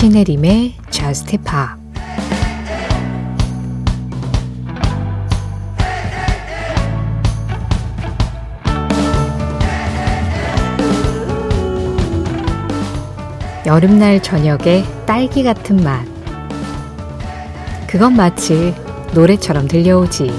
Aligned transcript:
신혜림의 0.00 0.76
Just 0.88 1.36
Pop 1.36 1.78
여름날 13.66 14.22
저녁에 14.22 14.84
딸기 15.04 15.44
같은 15.44 15.84
맛. 15.84 16.06
그건 17.86 18.16
마치 18.16 18.74
노래처럼 19.12 19.68
들려오지. 19.68 20.32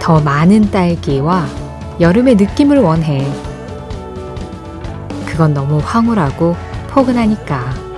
더 0.00 0.18
많은 0.18 0.70
딸기와 0.70 1.44
여름의 2.00 2.36
느낌을 2.36 2.78
원해. 2.78 3.30
그건 5.26 5.52
너무 5.52 5.78
황홀하고 5.84 6.67
포근하니까. 6.88 7.88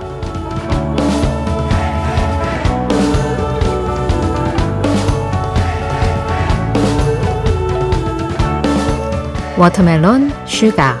Watermelon 9.57 10.31
Sugar 10.47 10.99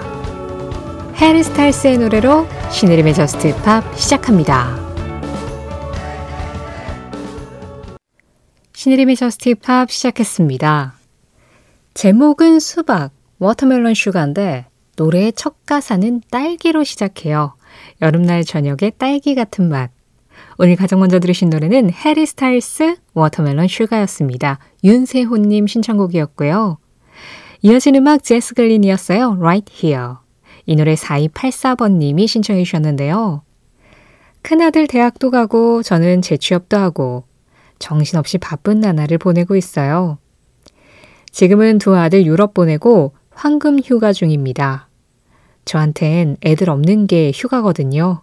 해리 1.15 1.43
스타일스의 1.43 1.97
노래로 1.97 2.47
신혜림의 2.71 3.13
Just 3.13 3.55
Pop 3.63 3.83
시작합니다. 3.97 4.79
신혜림의 8.73 9.15
Just 9.15 9.55
Pop 9.55 9.91
시작했습니다. 9.91 10.93
제목은 11.93 12.59
수박, 12.59 13.11
Watermelon 13.39 13.93
Sugar인데 13.93 14.65
노래의 14.95 15.33
첫 15.33 15.65
가사는 15.65 16.21
딸기로 16.29 16.83
시작해요. 16.83 17.55
여름날 18.01 18.43
저녁에 18.43 18.91
딸기 18.97 19.35
같은 19.35 19.69
맛. 19.69 19.91
오늘 20.57 20.75
가장 20.75 20.99
먼저 20.99 21.19
들으신 21.19 21.49
노래는 21.49 21.91
해리 21.91 22.25
스타일스 22.25 22.95
Watermelon 23.13 23.67
Sugar였습니다. 23.67 24.59
윤세호님 24.83 25.67
신청곡이었고요. 25.67 26.77
이어진 27.63 27.95
음악 27.95 28.23
제스 28.23 28.53
글린이었어요. 28.55 29.37
Right 29.39 29.71
Here. 29.73 30.13
이 30.65 30.75
노래 30.75 30.95
4284번님이 30.95 32.27
신청해 32.27 32.63
주셨는데요. 32.63 33.43
큰아들 34.41 34.87
대학도 34.87 35.29
가고 35.29 35.83
저는 35.83 36.21
재취업도 36.21 36.77
하고 36.77 37.25
정신없이 37.79 38.37
바쁜 38.37 38.79
나날을 38.79 39.17
보내고 39.17 39.55
있어요. 39.55 40.17
지금은 41.31 41.77
두 41.77 41.95
아들 41.95 42.25
유럽 42.25 42.53
보내고 42.53 43.13
황금 43.31 43.79
휴가 43.79 44.13
중입니다. 44.13 44.87
저한텐 45.65 46.37
애들 46.43 46.69
없는 46.69 47.07
게 47.07 47.31
휴가거든요. 47.33 48.21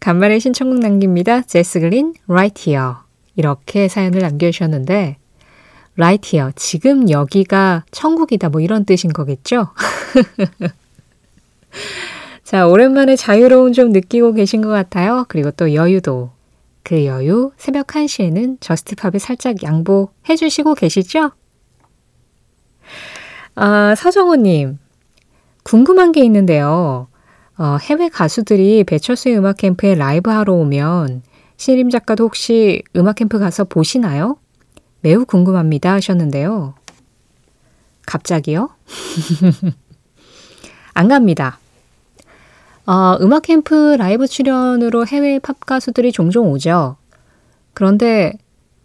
간만에 0.00 0.38
신청곡 0.38 0.78
남깁니다. 0.80 1.42
제스 1.42 1.80
글린, 1.80 2.14
Right 2.28 2.70
Here. 2.70 2.94
이렇게 3.36 3.88
사연을 3.88 4.20
남겨주셨는데, 4.20 5.16
Right 5.96 6.36
Here. 6.36 6.52
지금 6.56 7.08
여기가 7.10 7.84
천국이다. 7.90 8.48
뭐 8.50 8.60
이런 8.60 8.84
뜻인 8.84 9.12
거겠죠? 9.12 9.68
자, 12.44 12.66
오랜만에 12.66 13.16
자유로운 13.16 13.72
좀 13.72 13.90
느끼고 13.90 14.34
계신 14.34 14.60
것 14.60 14.68
같아요. 14.68 15.24
그리고 15.28 15.50
또 15.50 15.74
여유도. 15.74 16.30
그 16.82 17.06
여유, 17.06 17.50
새벽 17.56 17.86
1시에는 17.86 18.60
저스트팝에 18.60 19.18
살짝 19.18 19.62
양보해 19.62 20.36
주시고 20.36 20.74
계시죠? 20.74 21.30
아, 23.54 23.94
서정호님. 23.96 24.78
궁금한 25.64 26.12
게 26.12 26.22
있는데요. 26.24 27.08
어, 27.56 27.78
해외 27.82 28.08
가수들이 28.08 28.84
배철수의 28.84 29.38
음악 29.38 29.56
캠프에 29.56 29.94
라이브 29.94 30.30
하러 30.30 30.54
오면 30.54 31.22
신림 31.56 31.90
작가도 31.90 32.24
혹시 32.24 32.82
음악 32.96 33.16
캠프 33.16 33.38
가서 33.38 33.64
보시나요? 33.64 34.36
매우 35.00 35.24
궁금합니다 35.24 35.92
하셨는데요. 35.94 36.74
갑자기요? 38.06 38.70
안 40.94 41.08
갑니다. 41.08 41.58
어, 42.86 43.16
음악 43.20 43.42
캠프 43.42 43.96
라이브 43.98 44.26
출연으로 44.26 45.06
해외 45.06 45.38
팝 45.38 45.58
가수들이 45.60 46.12
종종 46.12 46.50
오죠. 46.50 46.96
그런데 47.72 48.34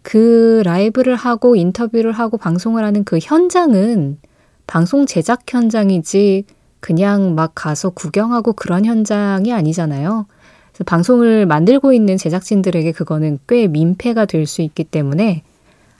그 0.02 0.62
라이브를 0.64 1.14
하고 1.14 1.54
인터뷰를 1.54 2.12
하고 2.12 2.38
방송을 2.38 2.84
하는 2.84 3.04
그 3.04 3.18
현장은 3.20 4.18
방송 4.66 5.04
제작 5.04 5.42
현장이지 5.46 6.44
그냥 6.80 7.34
막 7.34 7.52
가서 7.54 7.90
구경하고 7.90 8.52
그런 8.54 8.84
현장이 8.84 9.52
아니잖아요. 9.52 10.26
그래서 10.72 10.84
방송을 10.84 11.46
만들고 11.46 11.92
있는 11.92 12.16
제작진들에게 12.16 12.92
그거는 12.92 13.38
꽤 13.48 13.66
민폐가 13.68 14.24
될 14.24 14.46
수 14.46 14.62
있기 14.62 14.84
때문에 14.84 15.42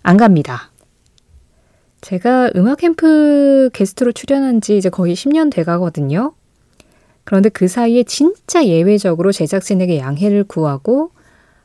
안 0.03 0.17
갑니다. 0.17 0.71
제가 2.01 2.51
음악 2.57 2.79
캠프 2.79 3.69
게스트로 3.75 4.13
출연한 4.13 4.61
지 4.63 4.77
이제 4.79 4.89
거의 4.89 5.15
10년 5.15 5.51
돼 5.53 5.65
가거든요. 5.65 6.33
그런데 7.25 7.51
그 7.51 7.69
사이에 7.69 8.03
진짜 8.05 8.65
예외적으로 8.65 9.33
제작진에게 9.33 9.99
양해를 9.99 10.45
구하고 10.45 11.11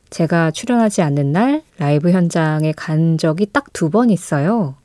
제가 0.09 0.51
출연하지 0.51 1.01
않는 1.01 1.31
날 1.31 1.63
라이브 1.77 2.11
현장에 2.11 2.73
간 2.75 3.17
적이 3.17 3.47
딱 3.51 3.65
두 3.73 3.89
번 3.89 4.09
있어요. 4.09 4.75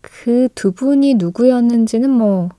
그 0.00 0.48
두 0.54 0.72
분이 0.72 1.14
누구였는지는 1.14 2.08
뭐 2.10 2.50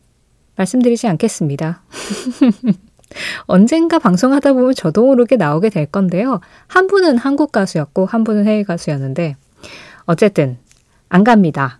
말씀드리지 0.55 1.07
않겠습니다. 1.07 1.83
언젠가 3.47 3.99
방송하다 3.99 4.53
보면 4.53 4.73
저도 4.73 5.05
모르게 5.05 5.35
나오게 5.35 5.69
될 5.69 5.85
건데요. 5.85 6.39
한 6.67 6.88
분은 6.88 7.17
한국 7.17 7.51
가수였고 7.51 8.05
한 8.05 8.23
분은 8.23 8.45
해외 8.45 8.63
가수였는데 8.63 9.35
어쨌든 10.05 10.57
안 11.09 11.23
갑니다. 11.23 11.79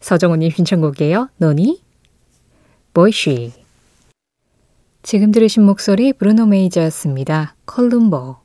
서정훈님 0.00 0.50
신청곡이에요. 0.50 1.28
노니 1.36 1.82
보이쉬 2.92 3.52
지금 5.02 5.32
들으신 5.32 5.64
목소리 5.64 6.12
브루노 6.12 6.46
메이저였습니다. 6.46 7.56
Columbo 7.66 8.36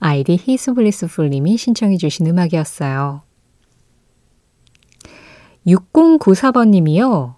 아이디 0.00 0.38
히스블리스풀님이 0.40 1.56
신청해 1.56 1.96
주신 1.96 2.26
음악이었어요. 2.26 3.22
6094번님이요. 5.66 7.37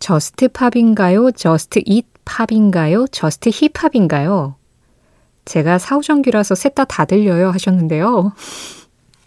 Just 0.00 0.48
Pop인가요? 0.48 1.30
Just 1.32 1.82
It 1.84 2.06
Pop인가요? 2.24 3.06
Just 3.08 3.50
힙합인가요? 3.50 4.56
제가 5.44 5.78
사오정 5.78 6.16
귀라서 6.16 6.54
셋 6.54 6.74
다 6.74 6.84
다 6.86 7.04
들려요 7.04 7.50
하셨는데요. 7.50 8.32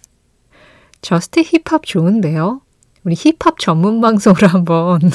Just 1.01 1.41
힙합 1.41 1.85
좋은데요? 1.85 2.61
우리 3.03 3.15
힙합 3.15 3.59
전문 3.59 4.01
방송으로 4.01 4.47
한번. 4.47 4.99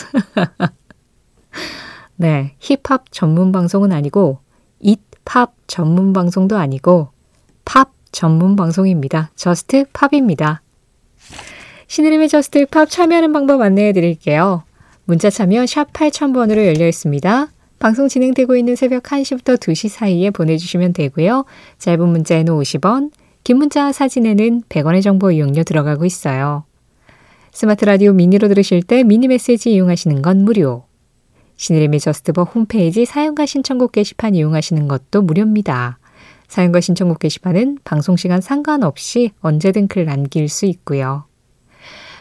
네, 2.17 2.55
힙합 2.61 3.11
전문 3.11 3.53
방송은 3.53 3.93
아니고, 3.93 4.41
It 4.81 5.10
Pop 5.10 5.55
전문 5.67 6.13
방송도 6.13 6.57
아니고, 6.57 7.09
팝 7.65 7.93
전문 8.13 8.55
방송입니다. 8.55 9.31
Just 9.35 9.87
Pop입니다. 9.93 10.63
신혜림의 11.87 12.29
Just 12.29 12.67
Pop 12.67 12.91
참여하는 12.91 13.33
방법 13.33 13.63
안내해 13.63 13.93
드릴게요. 13.93 14.65
문자 15.09 15.31
참여 15.31 15.65
샵 15.65 15.91
8000번으로 15.95 16.67
열려 16.67 16.87
있습니다. 16.87 17.49
방송 17.79 18.09
진행되고 18.09 18.57
있는 18.57 18.77
새벽 18.77 19.05
1시부터 19.05 19.57
2시 19.57 19.89
사이에 19.89 20.29
보내주시면 20.29 20.93
되고요. 20.93 21.47
짧은 21.79 22.07
문자에는 22.07 22.53
50원, 22.53 23.11
긴 23.43 23.57
문자 23.57 23.91
사진에는 23.91 24.65
100원의 24.69 25.03
정보 25.03 25.31
이용료 25.31 25.63
들어가고 25.63 26.05
있어요. 26.05 26.65
스마트 27.53 27.87
라디오 27.87 28.13
미니로 28.13 28.49
들으실 28.49 28.83
때 28.83 29.03
미니 29.03 29.29
메시지 29.29 29.73
이용하시는 29.73 30.21
건 30.21 30.45
무료. 30.45 30.85
신혜림의 31.57 32.01
Just 32.01 32.25
Pop 32.25 32.43
홈페이지 32.45 33.07
사연과 33.07 33.47
신청곡 33.47 33.93
게시판 33.93 34.35
이용하시는 34.35 34.89
것도 34.89 35.23
무료입니다. 35.23 35.99
사연과 36.49 36.83
신청곡 36.83 37.21
게시판은 37.21 37.79
방송시간 37.83 38.43
상관없이 38.43 39.31
언제든 39.41 39.89
글 39.89 40.05
남길 40.05 40.51
수 40.51 40.67
있고요. 40.67 41.25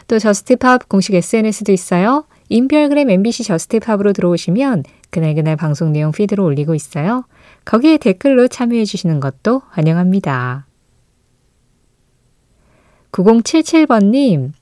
또 0.06 0.18
Just 0.18 0.58
Pop 0.58 0.88
공식 0.88 1.14
SNS도 1.14 1.70
있어요. 1.70 2.24
인별그램 2.48 3.10
MBC 3.10 3.44
Just 3.44 3.69
Pop으로 3.69 4.12
들어오시면 4.12 4.84
그날그날 5.10 5.56
방송 5.56 5.92
내용 5.92 6.12
feed로 6.12 6.44
올리고 6.44 6.74
있어요. 6.74 7.24
거기에 7.64 7.98
댓글로 7.98 8.48
참여해 8.48 8.84
주시는 8.84 9.20
것도 9.20 9.62
환영합니다. 9.70 10.66
9077번님, 13.12 14.52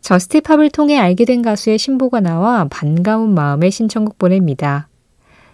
Just 0.00 0.28
Pop을 0.28 0.70
통해 0.70 0.98
알게 0.98 1.24
된 1.24 1.42
가수의 1.42 1.78
신보가 1.78 2.20
나와 2.20 2.66
반가운 2.70 3.34
마음에 3.34 3.70
신청곡 3.70 4.18
보냅니다. 4.18 4.88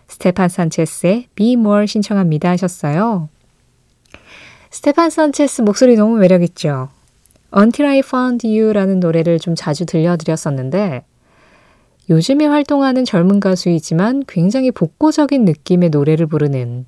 스테판 0.08 0.48
산체스의 0.48 1.26
Be 1.34 1.54
More 1.54 1.86
신청합니다 1.86 2.50
하셨어요. 2.50 3.28
스테판 4.70 5.10
산체스 5.10 5.62
목소리 5.62 5.96
너무 5.96 6.16
매력있죠? 6.18 6.90
Until 7.56 7.90
I 7.90 7.98
Found 7.98 8.46
You라는 8.46 9.00
노래를 9.00 9.38
좀 9.38 9.54
자주 9.54 9.84
들려드렸었는데 9.86 11.04
요즘에 12.08 12.46
활동하는 12.46 13.04
젊은 13.04 13.40
가수이지만 13.40 14.24
굉장히 14.28 14.70
복고적인 14.70 15.44
느낌의 15.44 15.90
노래를 15.90 16.26
부르는 16.26 16.86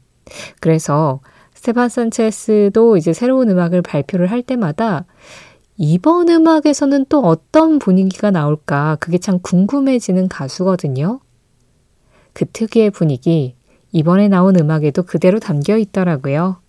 그래서 0.61 1.21
스테판 1.55 1.89
산체스도 1.89 2.97
이제 2.97 3.13
새로운 3.13 3.51
음악을 3.51 3.83
발표를 3.83 4.31
할 4.31 4.43
때마다 4.43 5.07
이번 5.77 6.29
음악에서는 6.29 7.07
또 7.09 7.21
어떤 7.21 7.79
분위기가 7.79 8.31
나올까 8.31 8.97
그게 9.01 9.19
참 9.19 9.39
궁금해지는 9.41 10.29
가수거든요. 10.29 11.21
그 12.33 12.45
특유의 12.47 12.91
분위기 12.91 13.57
이번에 13.93 14.29
나온 14.29 14.57
음악에도 14.57 15.03
그대로 15.03 15.41
담겨 15.41 15.77
있더라고요. 15.77 16.61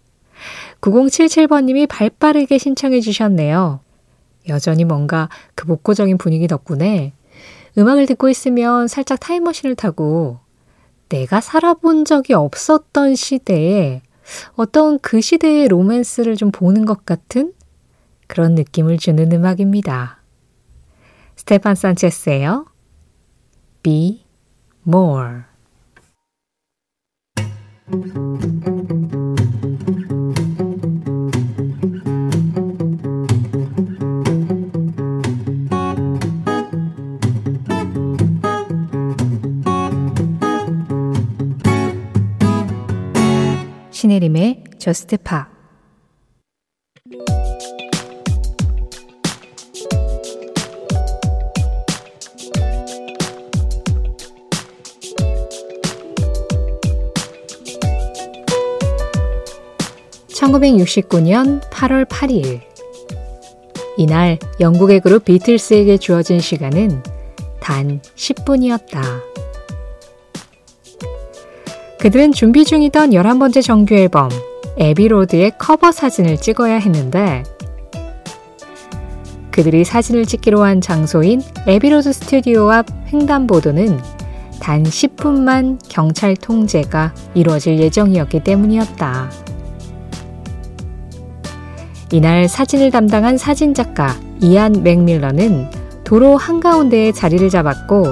9077번님이 0.81 1.87
발 1.87 2.09
빠르게 2.09 2.57
신청해 2.57 3.01
주셨네요. 3.01 3.81
여전히 4.47 4.85
뭔가 4.85 5.29
그 5.53 5.65
복고적인 5.67 6.17
분위기 6.17 6.47
덕분에 6.47 7.13
음악을 7.79 8.05
듣고 8.07 8.29
있으면 8.29 8.87
살짝 8.87 9.19
타임머신을 9.21 9.75
타고 9.75 10.39
내가 11.07 11.39
살아본 11.41 12.05
적이 12.05 12.33
없었던 12.33 13.15
시대에 13.15 14.01
어떤 14.55 14.99
그 14.99 15.21
시대의 15.21 15.69
로맨스를 15.69 16.35
좀 16.35 16.51
보는 16.51 16.85
것 16.85 17.05
같은 17.05 17.53
그런 18.27 18.53
느낌을 18.53 18.97
주는 18.97 19.31
음악입니다. 19.31 20.19
스테판 21.35 21.75
산체스예요. 21.75 22.65
Be 23.81 24.25
More. 24.85 25.43
저스트 44.89 45.17
파 45.17 45.47
(1969년 60.29 61.61
8월 61.69 62.05
8일) 62.05 62.61
이날 63.97 64.39
영국의 64.59 65.01
그룹 65.01 65.25
비틀스에게 65.25 65.97
주어진 65.97 66.39
시간은 66.39 67.03
단 67.59 68.01
10분이었다. 68.15 69.03
그들은 71.99 72.31
준비 72.31 72.65
중이던 72.65 73.11
11번째 73.11 73.63
정규 73.63 73.93
앨범 73.93 74.29
Abbey 74.79 75.12
Road의 75.12 75.51
커버 75.57 75.91
사진을 75.91 76.37
찍어야 76.37 76.75
했는데 76.75 77.43
그들이 79.51 79.83
사진을 79.83 80.25
찍기로 80.25 80.63
한 80.63 80.79
장소인 80.79 81.41
Abbey 81.67 81.93
Road 81.93 82.13
스튜디오 82.13 82.71
앞 82.71 82.85
횡단보도는 83.11 83.99
단 84.61 84.83
10분만 84.83 85.79
경찰 85.89 86.35
통제가 86.35 87.13
이루어질 87.33 87.77
예정이었기 87.79 88.43
때문이었다. 88.43 89.29
이날 92.11 92.47
사진을 92.47 92.91
담당한 92.91 93.37
사진작가 93.37 94.15
이안 94.41 94.81
맥밀런은 94.83 95.69
도로 96.05 96.37
한가운데에 96.37 97.11
자리를 97.11 97.49
잡았고 97.49 98.05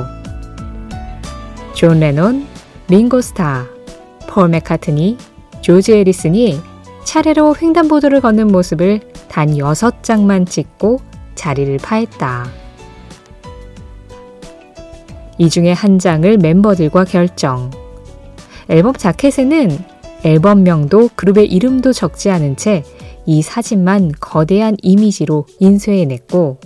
존 1.73 1.99
레논, 1.99 2.45
링고 2.89 3.21
스타, 3.21 3.65
폴 4.27 4.49
맥카트니, 4.49 5.17
조지 5.67 5.91
에리슨이 5.91 6.61
차례로 7.03 7.57
횡단보도를 7.61 8.21
걷는 8.21 8.47
모습을 8.47 9.01
단 9.27 9.49
6장만 9.49 10.49
찍고 10.49 11.01
자리를 11.35 11.75
파했다. 11.79 12.45
이 15.37 15.49
중에 15.49 15.73
한 15.73 15.99
장을 15.99 16.37
멤버들과 16.37 17.03
결정. 17.03 17.69
앨범 18.69 18.93
자켓에는 18.93 19.77
앨범명도 20.23 21.09
그룹의 21.15 21.47
이름도 21.47 21.91
적지 21.91 22.29
않은 22.29 22.55
채 22.55 22.83
이 23.25 23.41
사진만 23.41 24.13
거대한 24.21 24.77
이미지로 24.81 25.47
인쇄해냈고, 25.59 26.61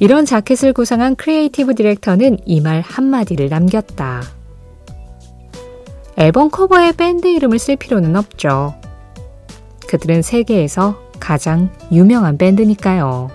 이런 0.00 0.26
자켓을 0.26 0.74
구상한 0.74 1.16
creative 1.16 1.74
director는 1.76 2.40
이 2.44 2.60
말 2.60 2.82
한마디를 2.82 3.48
남겼다. 3.48 4.39
앨범 6.20 6.50
커버에 6.50 6.92
밴드 6.92 7.26
이름을 7.26 7.58
쓸 7.58 7.76
필요는 7.76 8.14
없죠. 8.14 8.74
그들은 9.88 10.20
세계에서 10.20 11.00
가장 11.18 11.70
유명한 11.90 12.36
밴드니까요. 12.36 13.30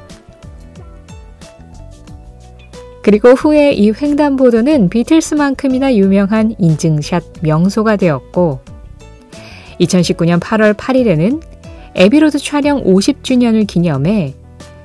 그리고 3.01 3.29
후에 3.29 3.71
이 3.71 3.91
횡단보도는 3.91 4.89
비틀스만큼이나 4.89 5.95
유명한 5.95 6.53
인증샷 6.59 7.23
명소가 7.41 7.95
되었고 7.95 8.59
2019년 9.81 10.39
8월 10.39 10.75
8일에는 10.75 11.41
에비로드 11.95 12.37
촬영 12.37 12.83
50주년을 12.83 13.65
기념해 13.65 14.35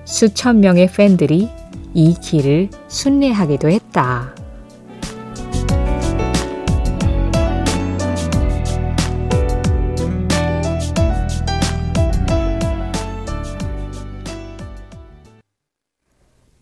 수천 0.07 0.61
명의 0.61 0.91
팬들이 0.91 1.51
이 1.93 2.15
길을 2.15 2.71
순례하기도 2.89 3.69
했다. 3.69 4.40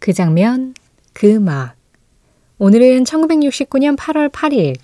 그 0.08 0.14
장면, 0.14 0.72
그 1.12 1.34
음악. 1.34 1.74
오늘은 2.56 3.04
1969년 3.04 3.94
8월 3.94 4.30
8일 4.30 4.74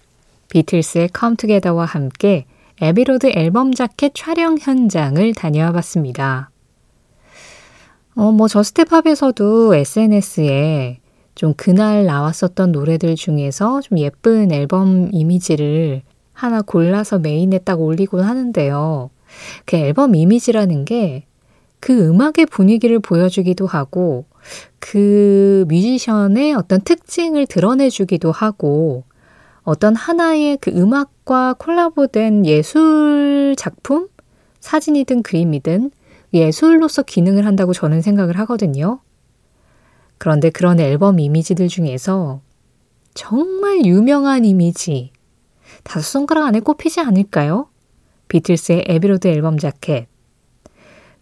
비틀스의 0.51 1.09
Come 1.19 1.37
Together와 1.37 1.87
함께 1.87 2.45
에비로드 2.83 3.33
앨범 3.35 3.73
자켓 3.73 4.13
촬영 4.15 4.59
현장을 4.61 5.33
다녀와 5.33 5.73
봤습니다. 5.73 6.51
어, 8.15 8.33
뭐, 8.33 8.49
Just 8.49 8.87
Pop에서도 8.87 9.75
SNS에 9.75 11.01
좀 11.35 11.55
그날 11.57 12.05
나왔었던 12.05 12.73
노래들 12.73 13.15
중에서 13.17 13.81
좀 13.81 13.97
예쁜 14.01 14.53
앨범 14.53 15.09
이미지를 15.11 16.03
하나 16.35 16.61
골라서 16.61 17.19
메인에 17.19 17.61
딱 17.61 17.81
올리곤 17.81 18.25
하는데요. 18.25 19.09
그 19.65 19.77
앨범 19.77 20.17
이미지라는 20.17 20.85
게 20.85 21.25
그 21.85 21.93
음악의 22.09 22.47
분위기를 22.51 22.99
보여주기도 22.99 23.67
하고 23.67 24.25
그 24.79 25.67
뮤지션의 25.69 26.55
어떤 26.55 26.81
특징을 26.81 27.47
드러내주기도 27.47 28.33
하고 28.33 29.05
어떤 29.65 29.95
하나의 29.95 30.57
그 30.63 30.71
음악과 30.71 31.57
콜라보된 31.59 32.47
예술 32.47 33.55
작품, 33.59 34.09
사진이든 34.61 35.23
그림이든 35.25 35.91
예술로서 36.33 37.03
기능을 37.03 37.45
한다고 37.45 37.75
저는 37.75 38.01
생각을 38.01 38.39
하거든요. 38.39 39.01
그런데 40.17 40.49
그런 40.49 40.81
앨범 40.81 41.21
이미지들 41.21 41.69
중에서 41.69 42.41
정말 43.13 43.85
유명한 43.85 44.47
이미지, 44.47 45.13
다섯 45.83 46.01
손가락 46.01 46.47
안에 46.47 46.61
꼽히지 46.61 47.01
않을까요? 47.01 47.69
비틀스의 48.29 48.85
에비로드 48.89 49.29
앨범 49.29 49.59
자켓, 49.59 50.09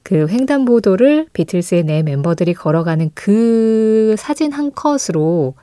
그 0.02 0.26
횡단보도를 0.28 1.28
비틀스의 1.32 1.84
네 1.84 2.02
멤버들이 2.02 2.54
걸어가는 2.54 3.10
그 3.14 4.14
사진 4.18 4.52
한 4.52 4.72
컷으로 4.72 5.54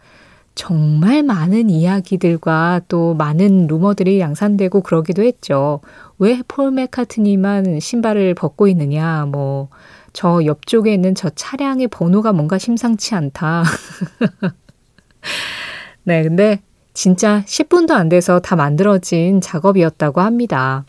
정말 0.55 1.23
많은 1.23 1.69
이야기들과 1.69 2.81
또 2.89 3.13
많은 3.13 3.67
루머들이 3.67 4.19
양산되고 4.19 4.81
그러기도 4.81 5.23
했죠. 5.23 5.79
왜폴 6.17 6.71
맥카트니만 6.71 7.79
신발을 7.79 8.33
벗고 8.33 8.67
있느냐, 8.67 9.25
뭐, 9.25 9.69
저 10.11 10.43
옆쪽에 10.43 10.93
있는 10.93 11.15
저 11.15 11.29
차량의 11.29 11.87
번호가 11.87 12.33
뭔가 12.33 12.57
심상치 12.57 13.15
않다. 13.15 13.63
네, 16.03 16.23
근데 16.23 16.59
진짜 16.93 17.43
10분도 17.45 17.91
안 17.91 18.09
돼서 18.09 18.39
다 18.39 18.57
만들어진 18.57 19.39
작업이었다고 19.39 20.19
합니다. 20.19 20.83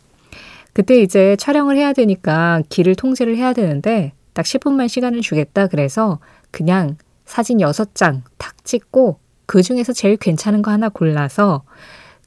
그때 0.80 1.02
이제 1.02 1.36
촬영을 1.36 1.76
해야 1.76 1.92
되니까 1.92 2.62
길을 2.70 2.94
통제를 2.94 3.36
해야 3.36 3.52
되는데 3.52 4.14
딱 4.32 4.46
10분만 4.46 4.88
시간을 4.88 5.20
주겠다 5.20 5.66
그래서 5.66 6.20
그냥 6.50 6.96
사진 7.26 7.58
6장 7.58 8.22
탁 8.38 8.64
찍고 8.64 9.18
그 9.44 9.62
중에서 9.62 9.92
제일 9.92 10.16
괜찮은 10.16 10.62
거 10.62 10.70
하나 10.70 10.88
골라서 10.88 11.64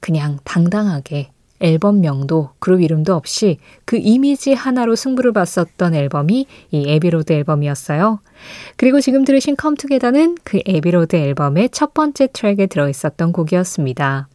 그냥 0.01 0.37
당당하게 0.43 1.31
앨범명도 1.61 2.51
그룹 2.59 2.81
이름도 2.81 3.15
없이 3.15 3.57
그 3.85 3.97
이미지 3.97 4.53
하나로 4.53 4.95
승부를 4.95 5.33
봤었던 5.33 5.95
앨범이 5.95 6.45
이 6.69 6.85
에비로드 6.87 7.33
앨범이었어요. 7.33 8.19
그리고 8.77 9.01
지금 9.01 9.25
들으신 9.25 9.55
Come 9.55 9.76
Together는 9.76 10.37
그 10.43 10.59
에비로드 10.63 11.15
앨범의 11.15 11.69
첫 11.69 11.95
번째 11.95 12.27
트랙에 12.31 12.67
들어있었던 12.67 13.31
곡이었습니다. 13.31 14.27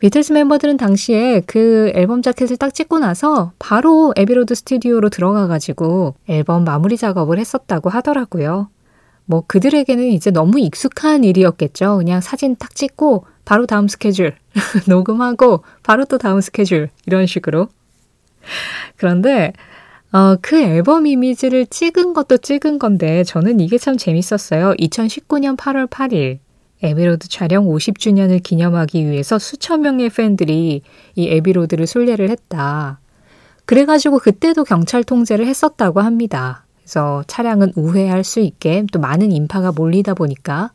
비틀스 0.00 0.32
멤버들은 0.32 0.78
당시에 0.78 1.42
그 1.46 1.92
앨범 1.94 2.22
자켓을 2.22 2.56
딱 2.56 2.72
찍고 2.72 2.98
나서 3.00 3.52
바로 3.58 4.14
에비로드 4.16 4.54
스튜디오로 4.54 5.10
들어가가지고 5.10 6.14
앨범 6.26 6.64
마무리 6.64 6.96
작업을 6.96 7.38
했었다고 7.38 7.90
하더라고요. 7.90 8.70
뭐 9.26 9.44
그들에게는 9.46 10.08
이제 10.08 10.30
너무 10.30 10.58
익숙한 10.58 11.22
일이었겠죠. 11.22 11.98
그냥 11.98 12.22
사진 12.22 12.56
딱 12.56 12.74
찍고 12.74 13.26
바로 13.44 13.66
다음 13.66 13.88
스케줄 13.88 14.34
녹음하고 14.88 15.64
바로 15.82 16.06
또 16.06 16.16
다음 16.16 16.40
스케줄 16.40 16.88
이런 17.06 17.26
식으로. 17.26 17.68
그런데 18.96 19.52
어, 20.12 20.36
그 20.40 20.58
앨범 20.58 21.06
이미지를 21.06 21.66
찍은 21.66 22.14
것도 22.14 22.38
찍은 22.38 22.78
건데 22.78 23.22
저는 23.22 23.60
이게 23.60 23.76
참 23.76 23.98
재밌었어요. 23.98 24.72
2019년 24.78 25.58
8월 25.58 25.88
8일 25.88 26.38
에비로드 26.82 27.28
촬영 27.28 27.66
50주년을 27.66 28.42
기념하기 28.42 29.06
위해서 29.06 29.38
수천 29.38 29.82
명의 29.82 30.08
팬들이 30.08 30.82
이 31.14 31.28
에비로드를 31.28 31.86
순례를 31.86 32.30
했다. 32.30 33.00
그래가지고 33.66 34.18
그때도 34.18 34.64
경찰 34.64 35.04
통제를 35.04 35.46
했었다고 35.46 36.00
합니다. 36.00 36.64
그래서 36.78 37.22
차량은 37.26 37.72
우회할 37.76 38.24
수 38.24 38.40
있게 38.40 38.84
또 38.92 38.98
많은 38.98 39.30
인파가 39.30 39.70
몰리다 39.72 40.14
보니까 40.14 40.72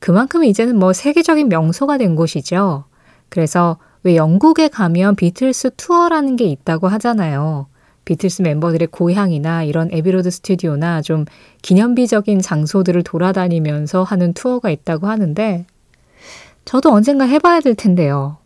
그만큼 0.00 0.44
이제는 0.44 0.78
뭐 0.78 0.92
세계적인 0.92 1.48
명소가 1.48 1.98
된 1.98 2.16
곳이죠. 2.16 2.84
그래서 3.28 3.78
왜 4.02 4.16
영국에 4.16 4.68
가면 4.68 5.16
비틀스 5.16 5.72
투어라는 5.76 6.36
게 6.36 6.44
있다고 6.46 6.88
하잖아요. 6.88 7.66
비틀스 8.08 8.40
멤버들의 8.40 8.88
고향이나 8.88 9.64
이런 9.64 9.90
에비로드 9.92 10.30
스튜디오나 10.30 11.02
좀 11.02 11.26
기념비적인 11.60 12.40
장소들을 12.40 13.02
돌아다니면서 13.02 14.02
하는 14.02 14.32
투어가 14.32 14.70
있다고 14.70 15.08
하는데 15.08 15.66
저도 16.64 16.90
언젠가 16.90 17.26
해봐야 17.26 17.60
될 17.60 17.74
텐데요. 17.74 18.38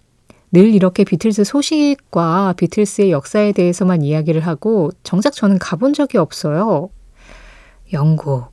늘 0.50 0.74
이렇게 0.74 1.04
비틀스 1.04 1.44
소식과 1.44 2.54
비틀스의 2.56 3.12
역사에 3.12 3.52
대해서만 3.52 4.02
이야기를 4.02 4.40
하고 4.40 4.90
정작 5.04 5.32
저는 5.32 5.60
가본 5.60 5.94
적이 5.94 6.18
없어요. 6.18 6.90
영국. 7.92 8.46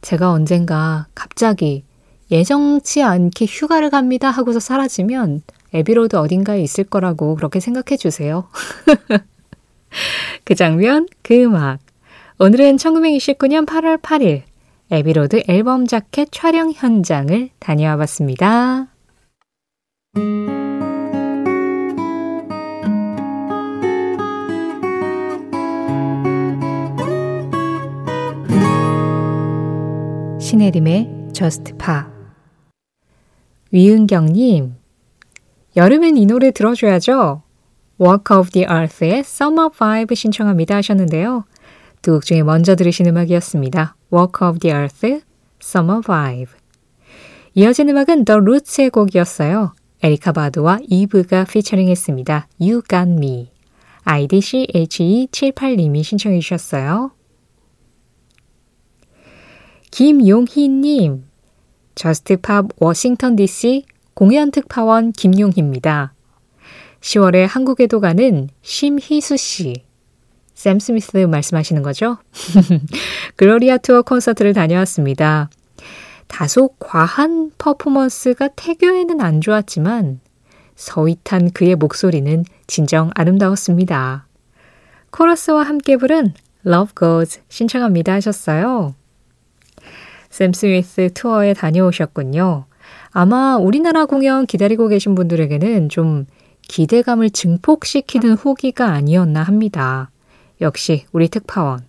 제가 0.00 0.30
언젠가 0.30 1.08
갑자기 1.14 1.84
예정치 2.30 3.02
않게 3.02 3.44
휴가를 3.44 3.90
갑니다 3.90 4.30
하고서 4.30 4.60
사라지면 4.60 5.42
에비로드 5.74 6.16
어딘가에 6.16 6.62
있을 6.62 6.84
거라고 6.84 7.36
그렇게 7.36 7.60
생각해 7.60 7.98
주세요. 7.98 8.48
그 10.44 10.54
장면, 10.54 11.06
그 11.22 11.42
음악. 11.42 11.78
오늘은 12.38 12.76
1969년 12.76 13.66
8월 13.66 14.00
8일 14.00 14.42
에비로드 14.90 15.44
앨범 15.48 15.86
자켓 15.86 16.28
촬영 16.32 16.72
현장을 16.72 17.50
다녀와 17.58 17.96
봤습니다. 17.98 18.88
신혜림의 30.40 31.30
Just 31.32 31.72
Pa 31.78 32.04
위은경님 33.70 34.74
여름엔 35.74 36.18
이 36.18 36.26
노래 36.26 36.50
들어줘야죠. 36.50 37.42
Walk 38.02 38.36
of 38.36 38.50
the 38.50 38.66
Earth의 38.68 39.20
Summer 39.20 39.70
Vibe 39.70 40.16
신청합니다 40.16 40.74
하셨는데요. 40.76 41.44
두 42.02 42.14
곡 42.14 42.24
중에 42.24 42.42
먼저 42.42 42.74
들으신 42.74 43.06
음악이었습니다. 43.06 43.94
Walk 44.12 44.44
of 44.44 44.58
the 44.58 44.76
Earth, 44.76 45.22
Summer 45.62 46.00
Vibe. 46.04 46.52
이어진 47.54 47.88
음악은 47.88 48.24
The 48.24 48.40
Roots의 48.40 48.90
곡이었어요. 48.90 49.74
에리카 50.02 50.32
바드와 50.32 50.80
이브가 50.88 51.44
피처링했습니다. 51.44 52.48
You 52.60 52.82
Got 52.82 53.08
Me. 53.12 53.52
IDCHE78님이 54.04 56.02
신청해 56.02 56.40
주셨어요. 56.40 57.12
김용희님, 59.92 61.24
Just 61.94 62.37
Pop 62.37 62.70
워싱턴 62.80 63.36
DC 63.36 63.84
공연 64.14 64.50
특파원 64.50 65.12
김용희입니다. 65.12 66.11
10월에 67.02 67.46
한국에도 67.46 68.00
가는 68.00 68.48
심희수 68.62 69.36
씨. 69.36 69.84
샘 70.54 70.78
스미스 70.78 71.16
말씀하시는 71.16 71.82
거죠? 71.82 72.18
글로리아 73.36 73.78
투어 73.78 74.02
콘서트를 74.02 74.52
다녀왔습니다. 74.54 75.50
다소 76.28 76.68
과한 76.78 77.50
퍼포먼스가 77.58 78.48
태교에는 78.48 79.20
안 79.20 79.40
좋았지만 79.40 80.20
sweet한 80.76 81.50
그의 81.52 81.74
목소리는 81.74 82.44
진정 82.68 83.10
아름다웠습니다. 83.14 84.26
코러스와 85.10 85.64
함께 85.64 85.96
부른 85.96 86.32
Love 86.64 86.94
Goes 86.96 87.40
신청합니다 87.48 88.12
하셨어요. 88.14 88.94
샘 90.30 90.52
스미스 90.52 91.10
투어에 91.12 91.52
다녀오셨군요. 91.52 92.66
아마 93.10 93.56
우리나라 93.56 94.06
공연 94.06 94.46
기다리고 94.46 94.88
계신 94.88 95.14
분들에게는 95.14 95.88
좀 95.88 96.26
기대감을 96.68 97.30
증폭시키는 97.30 98.34
후기가 98.34 98.88
아니었나 98.88 99.42
합니다. 99.42 100.10
역시 100.60 101.06
우리 101.12 101.28
특파원. 101.28 101.84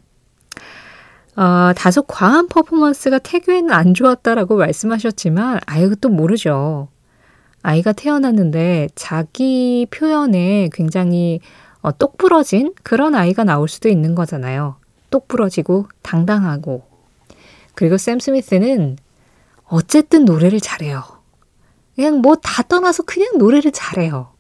어, 1.36 1.72
다소 1.75 2.03
과한 2.03 2.48
퍼포먼스가 2.48 3.18
태교에는 3.20 3.72
안 3.72 3.94
좋았다라고 3.94 4.58
말씀하셨지만 4.58 5.62
아유 5.65 5.96
또 5.96 6.10
모르죠. 6.10 6.89
아이가 7.63 7.94
태어났는데 7.94 8.89
자기 8.94 9.88
표현에 9.89 10.70
굉장히 10.74 11.39
어, 11.82 11.98
똑부러진 11.98 12.74
그런 12.84 13.15
아이가 13.15 13.44
나올 13.44 13.68
수도 13.68 13.89
있는 13.89 14.15
거잖아요. 14.15 14.75
똑부러지고 15.10 15.88
당당하고. 16.01 16.84
그리고 17.75 17.98
샘 17.98 18.20
스미스는 18.20 18.98
어쨌든 19.65 20.25
노래를 20.25 20.60
잘해요. 20.60 21.03
그냥 21.96 22.18
뭐 22.22 22.36
다 22.36 22.63
떠나서 22.63 23.03
그냥 23.03 23.38
노래를 23.38 23.72
잘해요. 23.72 24.32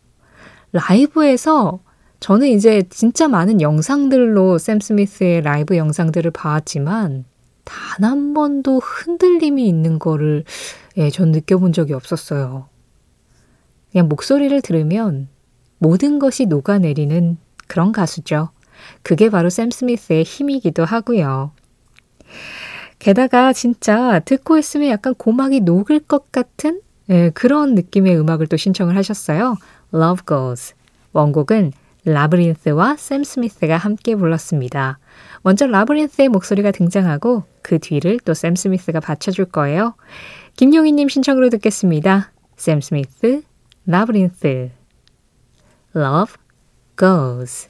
라이브에서 0.73 1.79
저는 2.19 2.47
이제 2.47 2.83
진짜 2.89 3.27
많은 3.27 3.61
영상들로 3.61 4.57
샘 4.57 4.79
스미스의 4.79 5.41
라이브 5.41 5.77
영상들을 5.77 6.31
봐왔지만 6.31 7.25
단 7.63 8.03
한 8.03 8.33
번도 8.33 8.79
흔들림이 8.79 9.67
있는 9.67 9.99
거를 9.99 10.43
예, 10.97 11.09
전 11.09 11.31
느껴본 11.31 11.73
적이 11.73 11.93
없었어요. 11.93 12.67
그냥 13.91 14.09
목소리를 14.09 14.59
들으면 14.61 15.27
모든 15.77 16.19
것이 16.19 16.45
녹아내리는 16.45 17.37
그런 17.67 17.91
가수죠. 17.91 18.49
그게 19.01 19.29
바로 19.29 19.49
샘 19.49 19.69
스미스의 19.71 20.23
힘이기도 20.23 20.83
하고요. 20.83 21.51
게다가 22.99 23.53
진짜 23.53 24.19
듣고 24.19 24.57
있으면 24.57 24.89
약간 24.89 25.13
고막이 25.13 25.61
녹을 25.61 25.99
것 25.99 26.31
같은 26.31 26.81
예, 27.09 27.29
그런 27.31 27.75
느낌의 27.75 28.17
음악을 28.17 28.47
또 28.47 28.57
신청을 28.57 28.95
하셨어요. 28.97 29.57
Love 29.93 30.23
Goes. 30.27 30.73
원곡은 31.13 31.73
라브린스와 32.05 32.97
샘 32.97 33.23
스미스가 33.23 33.77
함께 33.77 34.15
불렀습니다. 34.15 34.99
먼저 35.41 35.67
라브린스의 35.67 36.27
목소리가 36.29 36.71
등장하고 36.71 37.43
그 37.61 37.79
뒤를 37.79 38.19
또 38.25 38.33
샘 38.33 38.55
스미스가 38.55 38.99
받쳐줄 38.99 39.45
거예요. 39.45 39.93
김용희님 40.57 41.07
신청으로 41.07 41.49
듣겠습니다. 41.49 42.31
샘 42.57 42.81
스미스, 42.81 43.43
라브린스. 43.85 44.71
Love 45.95 46.33
Goes. 46.99 47.69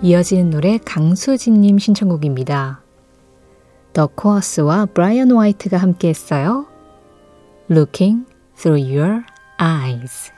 이어지는 0.00 0.50
노래 0.50 0.78
강수진님 0.78 1.78
신청곡입니다. 1.78 2.80
더 3.92 4.06
코어스와 4.06 4.86
브라이언 4.86 5.32
화이트가 5.32 5.76
함께 5.76 6.08
했어요. 6.08 6.67
Looking 7.70 8.24
through 8.56 8.80
your 8.80 9.24
eyes. 9.60 10.32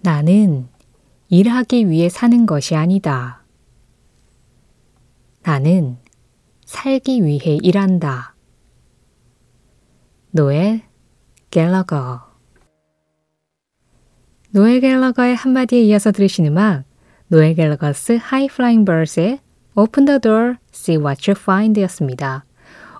나는 0.00 0.68
일하기 1.28 1.90
위해 1.90 2.08
사는 2.08 2.46
것이 2.46 2.74
아니다. 2.74 3.44
나는 5.42 5.98
살기 6.64 7.22
위해 7.22 7.58
일한다. 7.62 8.34
노엘 10.30 10.82
갤러거 11.50 12.22
노엘 14.52 14.80
갤러거의 14.80 15.36
한마디에 15.36 15.82
이어서 15.82 16.12
들으신 16.12 16.46
음악 16.46 16.84
Noel 17.28 17.56
Gallagher's 17.56 18.18
High 18.22 18.48
Flying 18.48 18.86
Birds의 18.86 19.40
Open 19.74 20.06
the 20.06 20.18
door, 20.18 20.56
see 20.72 20.96
what 20.96 21.30
you 21.30 21.38
find 21.38 21.78
였습니다. 21.82 22.46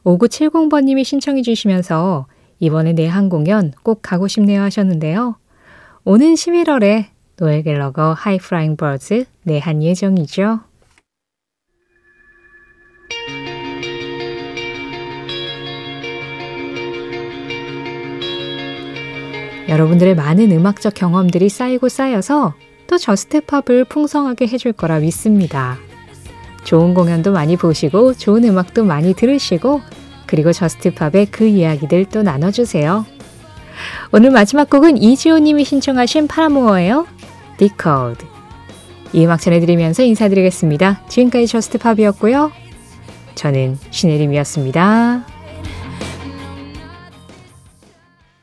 5970번님이 0.04 1.04
신청해 1.04 1.42
주시면서 1.42 2.26
이번에 2.58 2.92
내한 2.92 3.28
공연 3.28 3.72
꼭 3.82 4.00
가고 4.02 4.28
싶네요 4.28 4.62
하셨는데요. 4.62 5.36
오는 6.04 6.34
11월에 6.34 7.06
노엘 7.36 7.62
갤러거 7.62 8.12
High 8.12 8.38
Flying 8.38 8.76
Birds 8.76 9.24
내한 9.42 9.82
예정이죠. 9.82 10.60
여러분들의 19.68 20.16
많은 20.16 20.50
음악적 20.50 20.94
경험들이 20.94 21.48
쌓이고 21.48 21.88
쌓여서 21.88 22.54
또 22.88 22.98
Just 22.98 23.33
Pop을 23.33 23.84
풍성하게 23.84 24.48
해줄 24.48 24.72
거라 24.72 24.98
믿습니다. 24.98 25.78
좋은 26.64 26.94
공연도 26.94 27.32
많이 27.32 27.56
보시고 27.56 28.14
좋은 28.14 28.44
음악도 28.44 28.84
많이 28.84 29.14
들으시고 29.14 29.80
그리고 30.26 30.52
Just 30.52 30.85
Pop의 30.85 31.26
그 31.30 31.46
이야기들 31.46 32.06
또 32.06 32.22
나눠주세요. 32.22 33.04
오늘 34.12 34.30
마지막 34.30 34.68
곡은 34.68 35.02
이지호님이 35.02 35.64
신청하신 35.64 36.28
파라모어예요. 36.28 37.06
Decode. 37.58 38.26
이 39.12 39.24
음악 39.24 39.40
전해드리면서 39.40 40.02
인사드리겠습니다. 40.02 41.02
지금까지 41.08 41.46
Just 41.46 41.71
Pop이었고요. 41.71 42.52
저는 43.34 43.78
신혜림이었습니다. 43.90 45.39